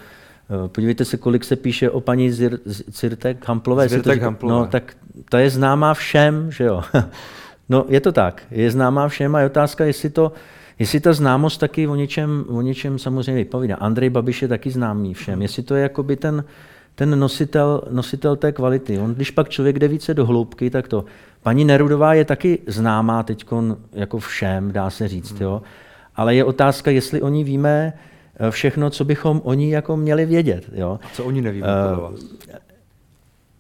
[0.66, 3.90] eh, Podívejte se, kolik se píše o paní Zir, Zirtek Hamplové.
[3.90, 4.56] Zirtek Hamplové.
[4.56, 4.98] No, tak
[5.30, 6.84] ta je známá všem, že jo.
[7.72, 8.44] No, je to tak.
[8.52, 10.32] Je známá všem a je otázka, jestli, to,
[10.80, 13.76] jestli ta známost taky o něčem, o něčem samozřejmě vypovídá.
[13.76, 15.42] Andrej Babiš je taky známý všem.
[15.42, 16.44] Jestli to je jakoby ten,
[17.00, 19.00] ten nositel, nositel té kvality.
[19.00, 21.06] On, když pak člověk jde více do hloubky, tak to.
[21.44, 23.46] Paní Nerudová je taky známá teď
[23.94, 25.42] jako všem, dá se říct, hmm.
[25.42, 25.62] jo.
[26.16, 27.94] Ale je otázka, jestli oni víme
[28.40, 30.70] eh, všechno, co bychom oni jako měli vědět.
[30.74, 31.00] Jo.
[31.04, 32.16] A co oni nevíme uh,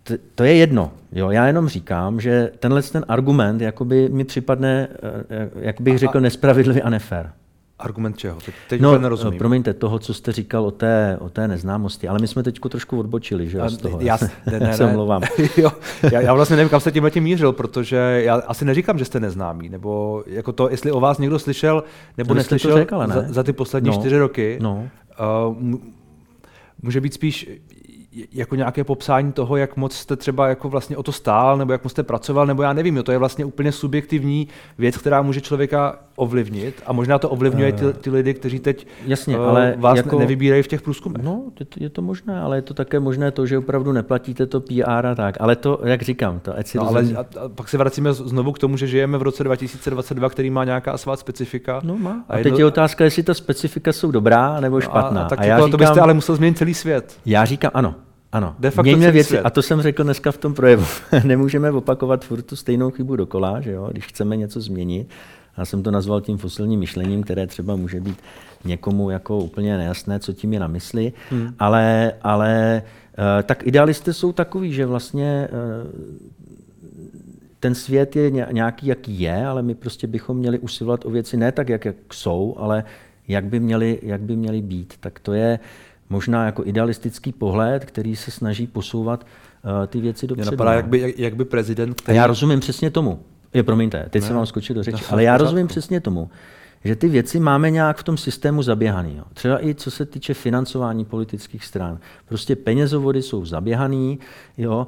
[0.03, 0.91] to, to je jedno.
[1.11, 1.31] Jo.
[1.31, 4.87] Já jenom říkám, že tenhle ten argument jakoby mi připadne,
[5.29, 7.31] eh, jak bych řekl, nespravedlivý a nefér.
[7.79, 8.37] Argument čeho?
[8.45, 9.39] Teď, teď no, nerozumím.
[9.39, 12.99] promiňte, toho, co jste říkal o té, o té neznámosti, ale my jsme teď trošku
[12.99, 13.99] odbočili, že z toho.
[14.01, 14.17] Já,
[14.51, 14.93] ne, ne, se
[15.57, 15.71] jo,
[16.11, 19.19] já, já, vlastně nevím, kam jste tím tím mířil, protože já asi neříkám, že jste
[19.19, 21.83] neznámý, nebo jako to, jestli o vás někdo slyšel,
[22.17, 23.15] nebo neslyšel řekala, ne?
[23.15, 24.89] za, za ty poslední no, čtyři roky, no.
[25.49, 25.79] uh,
[26.81, 27.49] může být spíš
[28.31, 31.83] jako nějaké popsání toho, jak moc jste třeba jako vlastně o to stál, nebo jak
[31.83, 35.41] moc jste pracoval, nebo já nevím, jo, to je vlastně úplně subjektivní věc, která může
[35.41, 39.97] člověka ovlivnit a možná to ovlivňuje ty, ty lidi, kteří teď Jasně, uh, ale vás
[39.97, 41.23] jako, nevybírají v těch průzkumech.
[41.23, 44.45] No, je to, je to možné, ale je to také možné to, že opravdu neplatíte
[44.45, 47.49] to PR a tak, ale to, jak říkám, to ať si no, ale a, a
[47.49, 51.17] pak se vracíme znovu k tomu, že žijeme v roce 2022, který má nějaká svá
[51.17, 51.81] specifika.
[51.83, 52.23] No má.
[52.29, 52.59] A, a teď jedno...
[52.59, 55.11] je otázka, jestli ta specifika jsou dobrá nebo špatná.
[55.11, 57.17] No a, a, tak a já to, říkám, to byste ale musel změnit celý svět.
[57.25, 57.95] Já říkám, ano,
[58.31, 59.45] ano, De facto mějme věci, svět.
[59.45, 60.85] a to jsem řekl dneska v tom projevu.
[61.23, 63.87] Nemůžeme opakovat furt tu stejnou chybu dokola, že jo?
[63.91, 65.09] když chceme něco změnit.
[65.59, 68.17] Já jsem to nazval tím fosilním myšlením, které třeba může být
[68.65, 71.53] někomu jako úplně nejasné, co tím je na mysli, hmm.
[71.59, 72.81] ale, ale
[73.39, 75.51] eh, tak idealisté jsou takový, že vlastně eh,
[77.59, 81.51] ten svět je nějaký, jaký je, ale my prostě bychom měli usilovat o věci ne
[81.51, 82.83] tak, jak, jak jsou, ale
[83.27, 84.93] jak by, měly, jak by měly být.
[84.99, 85.59] Tak to je,
[86.09, 90.87] možná jako idealistický pohled, který se snaží posouvat uh, ty věci do Mě napadá, jak
[90.87, 92.01] by, jak, jak by prezident...
[92.01, 92.17] Který...
[92.17, 93.19] A já rozumím přesně tomu.
[93.53, 96.29] Je, promiňte, teď ne, se vám skočit do řeči, ale já rozumím přesně tomu,
[96.83, 99.17] že ty věci máme nějak v tom systému zaběhaný.
[99.17, 99.23] Jo.
[99.33, 101.99] Třeba i co se týče financování politických stran.
[102.25, 104.19] Prostě penězovody jsou zaběhaný,
[104.57, 104.87] jo,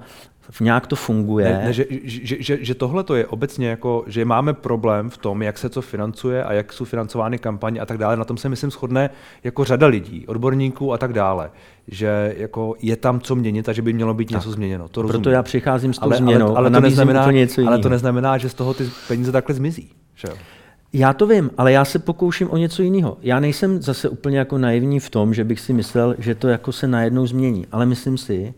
[0.60, 1.46] nějak to funguje.
[1.46, 5.18] Ne, ne, že, že, že, že tohle to je obecně jako, že máme problém v
[5.18, 8.18] tom, jak se to financuje a jak jsou financovány kampaně a tak dále.
[8.18, 9.10] Na tom se myslím shodne
[9.44, 11.52] jako řada lidí, odborníků a tak dále.
[11.88, 14.36] Že jako je tam co měnit a že by mělo být tak.
[14.36, 14.88] něco změněno.
[14.88, 17.90] To Proto já přicházím s tou ale, změnou ale, ale, to neznamená, něco ale to
[17.90, 19.90] neznamená, že z toho ty peníze takhle zmizí.
[20.16, 20.28] Že?
[20.94, 23.18] Já to vím, ale já se pokouším o něco jiného.
[23.22, 26.72] Já nejsem zase úplně jako naivní v tom, že bych si myslel, že to jako
[26.72, 28.54] se najednou změní, ale myslím si,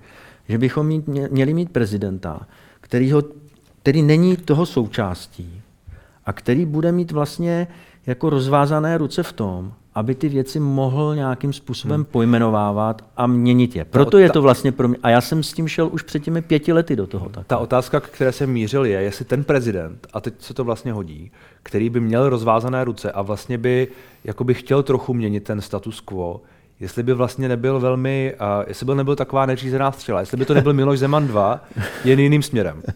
[0.50, 2.48] že bychom mít, měli mít prezidenta,
[2.82, 3.24] který, ho,
[3.82, 5.62] který není toho součástí
[6.26, 7.68] a který bude mít vlastně
[8.06, 12.06] jako rozvázané ruce v tom, aby ty věci mohl nějakým způsobem hmm.
[12.06, 13.86] pojmenovávat a měnit je.
[13.86, 14.98] Proto je to vlastně pro mě.
[15.04, 17.30] A já jsem s tím šel už před těmi pěti lety do toho.
[17.30, 17.48] Tak.
[17.48, 21.32] Ta otázka, které jsem mířil, je, jestli ten prezident, a teď se to vlastně hodí,
[21.64, 23.88] který by měl rozvázané ruce a vlastně by
[24.24, 26.42] jakoby chtěl trochu měnit ten status quo,
[26.84, 30.54] jestli by vlastně nebyl velmi, uh, jestli by nebyl taková neřízená střela, jestli by to
[30.54, 31.64] nebyl Miloš Zeman 2,
[32.04, 32.82] jen jiným směrem.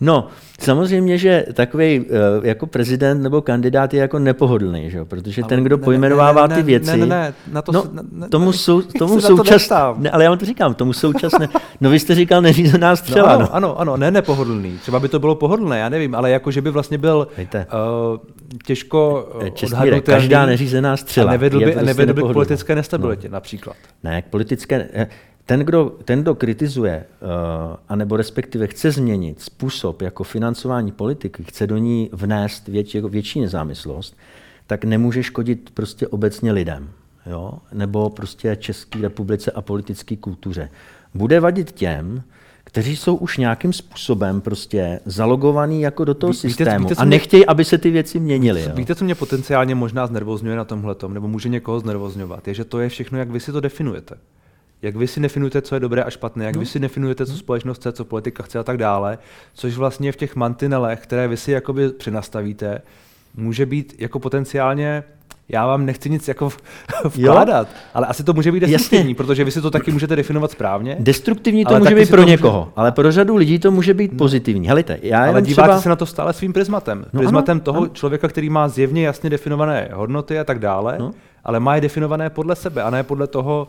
[0.00, 0.28] No,
[0.60, 2.06] samozřejmě, že takový uh,
[2.42, 5.04] jako prezident nebo kandidát je jako nepohodlný, že?
[5.04, 7.72] protože ale ten, kdo ne, pojmenovává ne, ne, ty věci, ne, ne, ne, na to,
[7.72, 11.48] no, ne, tomu, sou, tomu současně, ne, ale já vám to říkám, tomu současně,
[11.80, 13.28] no vy jste říkal neřízená střela.
[13.28, 13.54] No, ano, no.
[13.54, 16.70] ano, ano, ne nepohodlný, třeba by to bylo pohodlné, já nevím, ale jako, že by
[16.70, 17.66] vlastně byl Víte,
[18.12, 18.18] uh,
[18.66, 19.28] těžko
[19.62, 20.02] odhadnutelný.
[20.02, 21.28] Každá neřízená střela.
[21.28, 23.32] A nevedl by, prostě nevedl by k politické nestabilitě no.
[23.32, 23.76] například.
[24.02, 24.88] Ne, k politické,
[25.46, 31.66] ten, kdo, ten, kdo kritizuje, uh, anebo respektive chce změnit způsob jako financování politiky, chce
[31.66, 34.16] do ní vnést větší, jako větší nezávislost,
[34.66, 36.90] tak nemůže škodit prostě obecně lidem,
[37.26, 37.52] jo?
[37.72, 40.70] nebo prostě České republice a politické kultuře.
[41.14, 42.22] Bude vadit těm,
[42.74, 47.40] kteří jsou už nějakým způsobem prostě zalogovaní jako do toho víte, systému víte, a nechtějí,
[47.40, 48.62] mě, aby se ty věci měnily.
[48.62, 48.70] Jo?
[48.74, 52.80] Víte, co mě potenciálně možná znervozňuje na tomhle, nebo může někoho znervozňovat, je, že to
[52.80, 54.14] je všechno, jak vy si to definujete
[54.82, 56.60] jak vy si definujete, co je dobré a špatné, jak no.
[56.60, 57.38] vy si definujete, co no.
[57.38, 59.18] společnost chce, co politika chce a tak dále,
[59.54, 62.82] což vlastně v těch mantinelech, které vy si jakoby přinastavíte,
[63.34, 65.04] může být jako potenciálně
[65.48, 66.48] já vám nechci nic jako
[67.04, 67.74] vkládat, jo?
[67.94, 69.14] ale asi to může být destruktivní, Jasně.
[69.14, 70.96] protože vy si to taky můžete definovat správně.
[71.00, 72.72] Destruktivní to může být pro někoho, může...
[72.76, 74.18] ale pro řadu lidí to může být no.
[74.18, 74.68] pozitivní.
[74.68, 75.80] Helejte, já ale díváte třeba...
[75.80, 77.04] se na to stále svým prismatem.
[77.12, 77.88] No, prismatem ano, toho ano.
[77.88, 81.12] člověka, který má zjevně jasně definované hodnoty a tak dále, no.
[81.44, 83.68] ale má je definované podle sebe a ne podle toho,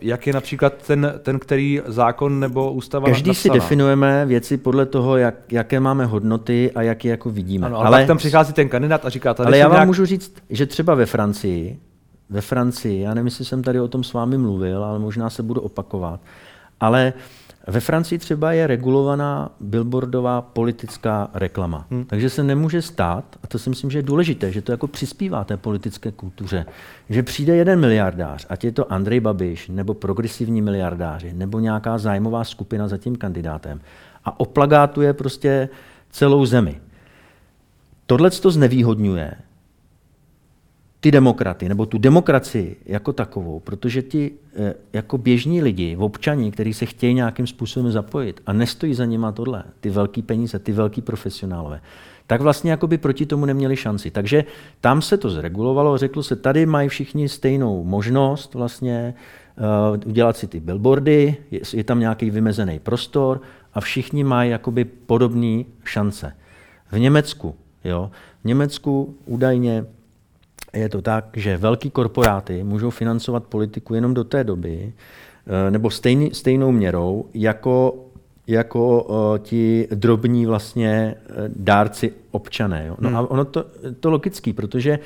[0.00, 3.42] jak je například ten, ten který zákon nebo ústava Každý napsaná.
[3.42, 7.66] si definujeme věci podle toho, jak, jaké máme hodnoty a jak je jako vidíme.
[7.66, 9.86] Ano, ale, ale tam přichází ten kandidát a říká, tady Ale já vám nějak...
[9.86, 11.78] můžu říct, že třeba ve Francii,
[12.30, 15.42] ve Francii, já nevím, jestli jsem tady o tom s vámi mluvil, ale možná se
[15.42, 16.20] budu opakovat,
[16.80, 17.12] ale
[17.68, 21.86] Ve Francii třeba je regulovaná billboardová politická reklama.
[21.90, 22.04] Hmm.
[22.04, 25.44] Takže se nemůže stát, a to si myslím, že je důležité, že to jako přispívá
[25.44, 26.66] té politické kultuře,
[27.08, 32.44] že přijde jeden miliardář, ať je to Andrej Babiš, nebo progresivní miliardáři, nebo nějaká zájmová
[32.44, 33.80] skupina za tím kandidátem
[34.24, 35.68] a oplagátuje prostě
[36.10, 36.80] celou zemi.
[38.06, 39.34] Tohle to znevýhodňuje
[41.00, 46.74] ty demokraty, nebo tu demokracii jako takovou, protože ti eh, jako běžní lidi, občani, kteří
[46.74, 51.02] se chtějí nějakým způsobem zapojit a nestojí za nima tohle, ty velký peníze, ty velký
[51.02, 51.80] profesionálové,
[52.26, 54.10] tak vlastně jako by proti tomu neměli šanci.
[54.10, 54.44] Takže
[54.80, 59.14] tam se to zregulovalo, řeklo se, tady mají všichni stejnou možnost vlastně
[59.92, 63.40] uh, udělat si ty billboardy, je, je tam nějaký vymezený prostor
[63.74, 66.32] a všichni mají jakoby podobné šance.
[66.92, 68.10] V Německu, jo,
[68.42, 69.84] v Německu údajně
[70.72, 74.92] je to tak, že velký korporáty můžou financovat politiku jenom do té doby,
[75.46, 78.04] eh, nebo stejný, stejnou měrou, jako,
[78.46, 82.86] jako uh, ti drobní vlastně eh, dárci občané.
[82.86, 82.96] Jo?
[83.00, 83.18] No hmm.
[83.18, 83.64] a ono to,
[84.00, 84.98] to logický, protože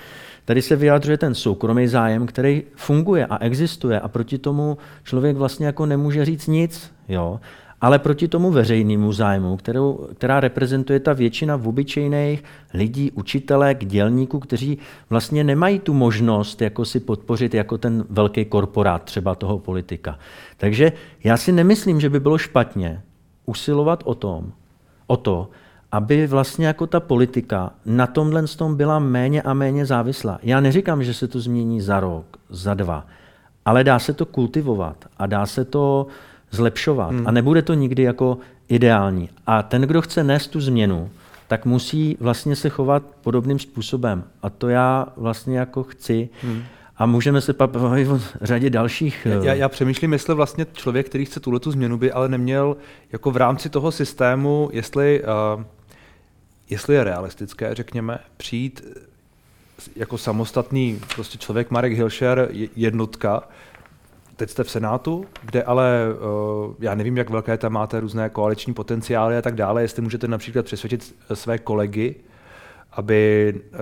[0.45, 5.67] tady se vyjadřuje ten soukromý zájem, který funguje a existuje a proti tomu člověk vlastně
[5.67, 6.93] jako nemůže říct nic.
[7.09, 7.41] Jo?
[7.83, 14.39] Ale proti tomu veřejnému zájmu, kterou, která reprezentuje ta většina v obyčejných lidí, učitelek, dělníků,
[14.41, 14.79] kteří
[15.11, 20.19] vlastně nemají tu možnost jako si podpořit jako ten velký korporát třeba toho politika.
[20.57, 20.93] Takže
[21.25, 23.03] já si nemyslím, že by bylo špatně
[23.47, 24.53] usilovat o tom,
[25.07, 25.49] o to,
[25.93, 30.39] aby vlastně jako ta politika na tomhle tom byla méně a méně závislá.
[30.43, 33.07] Já neříkám, že se to změní za rok, za dva,
[33.65, 36.13] ale dá se to kultivovat a dá se to uh,
[36.53, 37.11] zlepšovat.
[37.11, 37.27] Hmm.
[37.27, 38.39] A nebude to nikdy jako
[38.69, 39.29] ideální.
[39.47, 41.11] A ten, kdo chce nést tu změnu,
[41.49, 44.25] tak musí vlastně se chovat podobným způsobem.
[44.43, 46.29] A to já vlastně jako chci.
[46.43, 46.63] Hmm.
[46.97, 49.27] A můžeme se bavit o řadě dalších.
[49.43, 52.77] Já, já přemýšlím, jestli vlastně člověk, který chce tuhle změnu, by ale neměl
[53.13, 55.23] jako v rámci toho systému, jestli,
[55.57, 55.63] uh,
[56.71, 58.85] jestli je realistické, řekněme, přijít
[59.97, 63.43] jako samostatný prostě člověk Marek Hilšer, jednotka,
[64.37, 66.07] teď jste v Senátu, kde ale
[66.67, 70.29] uh, já nevím, jak velké tam máte různé koaliční potenciály a tak dále, jestli můžete
[70.29, 72.15] například přesvědčit své kolegy,
[72.93, 73.79] aby, eh,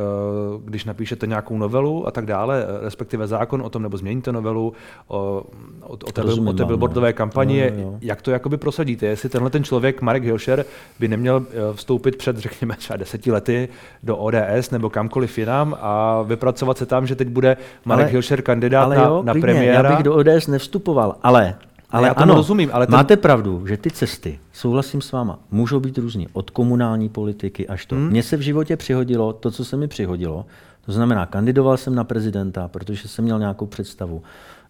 [0.65, 4.73] když napíšete nějakou novelu a tak dále, respektive zákon o tom, nebo změníte novelu
[5.09, 5.43] o,
[5.83, 7.13] o, o té, Rozumím, o té billboardové no.
[7.13, 7.99] kampani, no, no.
[8.01, 9.07] jak to jakoby prosadíte?
[9.07, 10.65] Jestli tenhle ten člověk, Marek Hilšer,
[11.01, 13.69] by neměl eh, vstoupit před, řekněme, třeba deseti lety
[14.03, 18.43] do ODS nebo kamkoliv jinam a vypracovat se tam, že teď bude Marek ale, Hilšer
[18.43, 19.89] kandidát ale jo, na, na premiéra?
[19.89, 21.55] Já bych do ODS nevstupoval, ale
[21.93, 22.93] ale já ano, rozumím, ale ten...
[22.93, 26.29] máte pravdu, že ty cesty, souhlasím s váma, můžou být různý.
[26.33, 27.95] Od komunální politiky až to.
[27.95, 28.11] Hmm.
[28.11, 30.47] Mně se v životě přihodilo to, co se mi přihodilo.
[30.87, 34.23] To znamená, kandidoval jsem na prezidenta, protože jsem měl nějakou představu.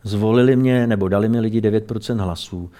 [0.02, 2.70] Zvolili mě, nebo dali mi lidi 9% hlasů.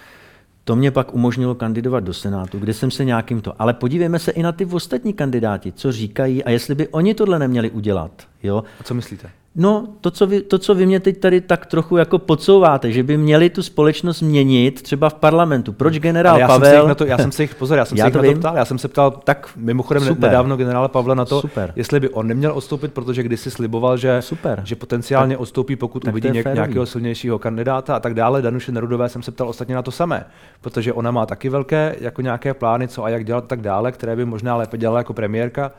[0.65, 3.63] To mě pak umožnilo kandidovat do Senátu, kde jsem se nějakým to.
[3.63, 7.39] Ale podívejme se i na ty ostatní kandidáti, co říkají a jestli by oni tohle
[7.39, 8.11] neměli udělat.
[8.43, 8.65] Jo?
[8.81, 9.31] A co myslíte?
[9.61, 13.03] No, to co, vy, to, co vy mě teď tady tak trochu jako podsouváte, že
[13.03, 15.73] by měli tu společnost měnit třeba v parlamentu.
[15.73, 16.71] Proč generál já Pavel...
[16.71, 18.33] Jsem se na to, já jsem se jich, pozor, já jsem já se jich na
[18.33, 20.31] to ptal, já jsem se ptal tak mimochodem Super.
[20.31, 21.73] nedávno generála Pavla na to, Super.
[21.77, 24.63] jestli by on neměl odstoupit, protože když si sliboval, že, Super.
[24.65, 28.43] že potenciálně tak, odstoupí, pokud tak uvidí něk, nějakého silnějšího kandidáta a tak dále.
[28.43, 30.25] Danuše Nerudové jsem se ptal ostatně na to samé,
[30.61, 34.17] protože ona má taky velké jako nějaké plány, co a jak dělat tak dále, které
[34.17, 35.73] by možná lépe dělala jako premiérka.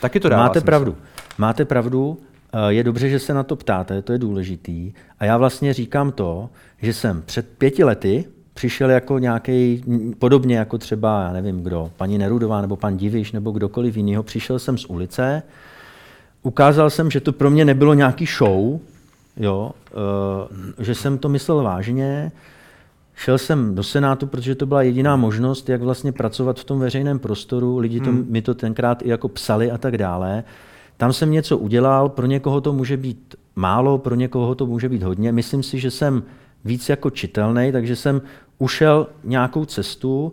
[0.00, 0.66] Taky to dává Máte smysl.
[0.66, 0.96] pravdu.
[1.38, 2.18] Máte pravdu.
[2.52, 4.92] Eh, je dobře, že se na to ptáte, to je důležitý.
[5.18, 6.48] A já vlastně říkám to,
[6.82, 9.84] že jsem před pěti lety přišel jako nějaký,
[10.18, 14.58] podobně jako třeba, já nevím kdo, paní Nerudová nebo pan Diviš nebo kdokoliv jiného, přišel
[14.58, 15.42] jsem z ulice,
[16.42, 18.80] ukázal jsem, že to pro mě nebylo nějaký show,
[19.36, 19.70] jo,
[20.78, 22.32] uh, že jsem to myslel vážně,
[23.18, 27.18] Šel jsem do Senátu, protože to byla jediná možnost, jak vlastně pracovat v tom veřejném
[27.18, 27.78] prostoru.
[27.78, 28.26] Lidi to, hmm.
[28.28, 30.44] mi to tenkrát i jako psali a tak dále.
[30.98, 35.02] Tam jsem něco udělal, pro někoho to může být málo, pro někoho to může být
[35.02, 35.32] hodně.
[35.32, 36.22] Myslím si, že jsem
[36.64, 38.22] víc jako čitelný, takže jsem
[38.58, 40.32] ušel nějakou cestu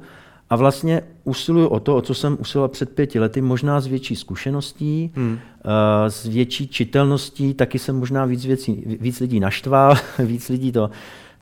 [0.50, 4.16] a vlastně usiluju o to, o co jsem usiloval před pěti lety, možná s větší
[4.16, 5.40] zkušeností, hmm.
[5.66, 10.90] Eh, s větší čitelností, taky jsem možná víc, věcí, víc lidí naštval, víc lidí to.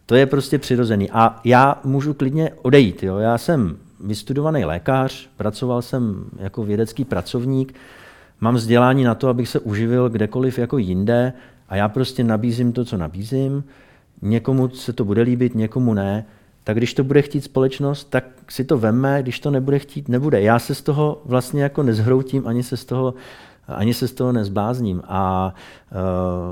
[0.05, 1.11] To je prostě přirozený.
[1.11, 3.03] A já můžu klidně odejít.
[3.03, 3.17] Jo?
[3.17, 7.73] Já jsem vystudovaný lékař, pracoval jsem jako vědecký pracovník,
[8.43, 11.33] mám vzdělání na to, abych se uživil kdekoliv jako jinde
[11.69, 13.63] a já prostě nabízím to, co nabízím.
[14.21, 16.25] Někomu se to bude líbit, někomu ne.
[16.63, 20.41] Tak když to bude chtít společnost, tak si to vemme, když to nebude chtít, nebude.
[20.41, 23.13] Já se z toho vlastně jako nezhroutím, ani se z toho,
[23.67, 25.01] ani se z toho nezblázním.
[25.07, 25.53] A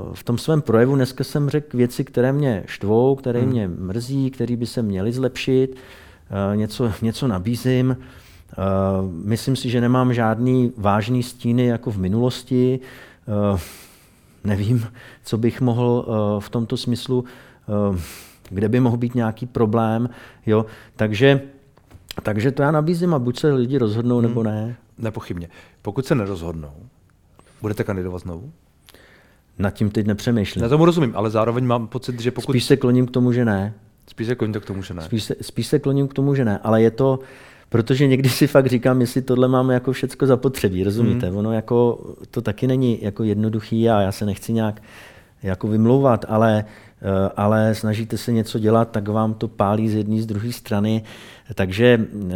[0.08, 3.50] uh, v tom svém projevu dneska jsem řekl věci, které mě štvou, které hmm.
[3.50, 5.76] mě mrzí, které by se měly zlepšit.
[6.54, 7.96] něco, něco nabízím.
[9.24, 12.80] Myslím si, že nemám žádný vážný stíny jako v minulosti.
[14.44, 14.86] Nevím,
[15.24, 16.06] co bych mohl
[16.38, 17.24] v tomto smyslu,
[18.50, 20.08] kde by mohl být nějaký problém.
[20.46, 20.66] Jo?
[20.96, 21.40] Takže,
[22.22, 24.28] takže to já nabízím a buď se lidi rozhodnou, hmm.
[24.28, 24.76] nebo ne.
[24.98, 25.48] Nepochybně.
[25.82, 26.72] Pokud se nerozhodnou,
[27.62, 28.52] budete kandidovat znovu?
[29.58, 30.62] Nad tím teď nepřemýšlím.
[30.62, 32.52] Na tomu rozumím, ale zároveň mám pocit, že pokud...
[32.52, 33.74] Spíš se kloním k tomu, že ne.
[34.06, 35.02] Spíš se kloním k tomu, že ne.
[35.02, 37.18] Spíš se, spíš se kloním k tomu, že ne, ale je to,
[37.72, 41.26] protože někdy si fakt říkám, jestli tohle máme jako všecko zapotřebí, rozumíte?
[41.26, 41.36] Hmm.
[41.36, 44.82] Ono jako, to taky není jako jednoduchý a já se nechci nějak
[45.42, 50.22] jako vymlouvat, ale, eh, ale snažíte se něco dělat, tak vám to pálí z jedné,
[50.22, 51.02] z druhé strany.
[51.54, 52.34] Takže eh,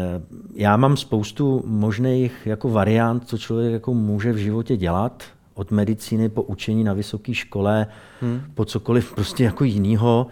[0.55, 6.29] já mám spoustu možných jako variant, co člověk jako může v životě dělat, od medicíny
[6.29, 7.87] po učení na vysoké škole,
[8.20, 8.40] hmm.
[8.55, 10.27] po cokoliv prostě jako jinýho.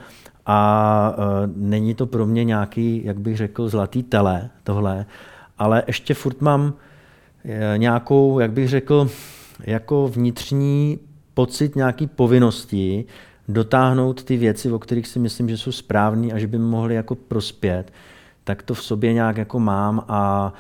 [0.47, 1.25] A uh,
[1.57, 5.07] není to pro mě nějaký, jak bych řekl, zlatý tele tohle,
[5.59, 6.73] ale ještě furt mám uh,
[7.77, 9.11] nějakou, jak bych řekl,
[9.61, 10.99] jako vnitřní
[11.35, 13.05] pocit nějaký povinnosti
[13.49, 17.15] dotáhnout ty věci, o kterých si myslím, že jsou správné a že by mohly jako
[17.15, 17.93] prospět,
[18.45, 20.53] tak to v sobě nějak jako mám a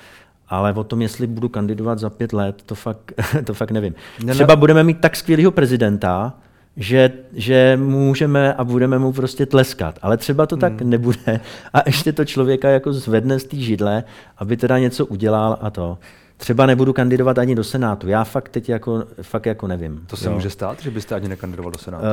[0.48, 3.12] ale o tom, jestli budu kandidovat za pět let, to fakt,
[3.44, 3.94] to fakt nevím.
[4.30, 6.34] Třeba budeme mít tak skvělého prezidenta,
[6.76, 9.98] že, že můžeme a budeme mu prostě tleskat.
[10.02, 10.60] Ale třeba to hmm.
[10.60, 11.40] tak nebude
[11.72, 14.04] a ještě to člověka jako zvedne z té židle,
[14.38, 15.98] aby teda něco udělal a to.
[16.36, 18.08] Třeba nebudu kandidovat ani do Senátu.
[18.08, 20.04] Já fakt teď jako, fakt jako nevím.
[20.06, 20.34] To se jo.
[20.34, 22.04] může stát, že byste ani nekandidoval do Senátu?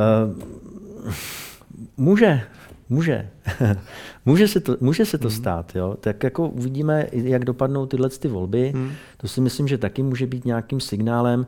[1.04, 1.12] Uh,
[1.96, 2.40] může,
[2.88, 3.28] může.
[4.26, 5.36] může se to, může se to hmm.
[5.36, 5.76] stát.
[5.76, 5.96] Jo?
[6.00, 8.72] Tak jako uvidíme, jak dopadnou tyhle ty volby.
[8.74, 8.92] Hmm.
[9.16, 11.46] To si myslím, že taky může být nějakým signálem.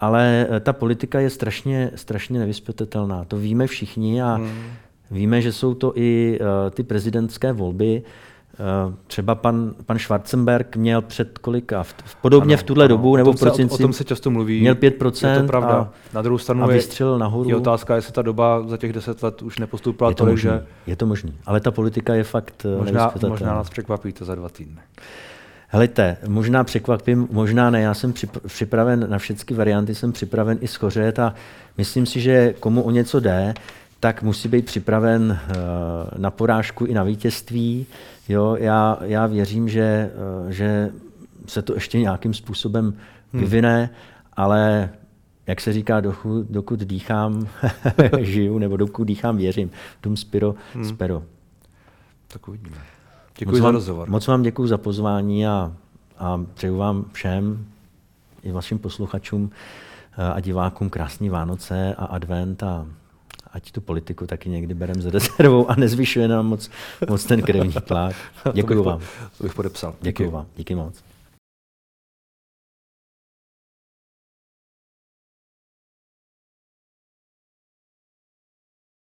[0.00, 3.24] Ale eh, ta politika je strašně, strašně nevyspětatelná.
[3.24, 4.50] To víme všichni a hmm.
[5.10, 8.02] víme, že jsou to i uh, ty prezidentské volby.
[8.86, 13.16] Uh, třeba pan, pan Schwarzenberg měl před kolika, v, podobně ano, v tuhle ano, dobu,
[13.16, 14.60] nebo v prosinci, o, tom se často mluví.
[14.60, 15.32] Měl 5%.
[15.32, 15.74] Je to pravda.
[15.74, 17.48] A, Na druhou stranu a vystřelil nahoru.
[17.48, 20.50] Je otázka, jestli ta doba za těch deset let už nepostoupila je to tolik, možný,
[20.50, 20.66] že...
[20.86, 24.48] Je to možné, ale ta politika je fakt možná, možná nás překvapí to za dva
[24.48, 24.80] týdny.
[25.74, 28.14] Helejte, možná překvapím, možná ne, já jsem
[28.46, 31.34] připraven na všechny varianty, jsem připraven i schořet a
[31.78, 33.54] myslím si, že komu o něco jde,
[34.00, 35.54] tak musí být připraven eh,
[36.18, 37.86] na porážku i na vítězství.
[38.28, 40.90] Jo, já, já věřím, že, eh, že
[41.46, 43.42] se to ještě nějakým způsobem hmm.
[43.42, 43.88] vyvine, hmm.
[44.36, 44.90] ale
[45.46, 47.48] jak se říká, dokud, dokud dýchám,
[48.20, 49.70] žiju, nebo dokud dýchám, věřím.
[50.02, 50.84] Dum spiro, hmm.
[50.84, 51.22] spero.
[52.28, 52.93] Tak uvidíme.
[53.38, 54.10] Děkuji moc za vám, rozhovor.
[54.10, 55.72] Moc vám děkuji za pozvání a,
[56.18, 57.66] a přeju vám všem,
[58.42, 59.50] i vašim posluchačům
[60.18, 62.86] eh, a divákům krásný Vánoce a advent a
[63.52, 66.70] ať tu politiku taky někdy bereme za rezervou a nezvyšuje nám moc,
[67.08, 68.16] moc ten krevní tlak.
[68.52, 69.00] Děkuji vám.
[69.38, 69.94] To bych podepsal.
[70.00, 70.46] Děkuji vám.
[70.56, 71.13] Díky moc.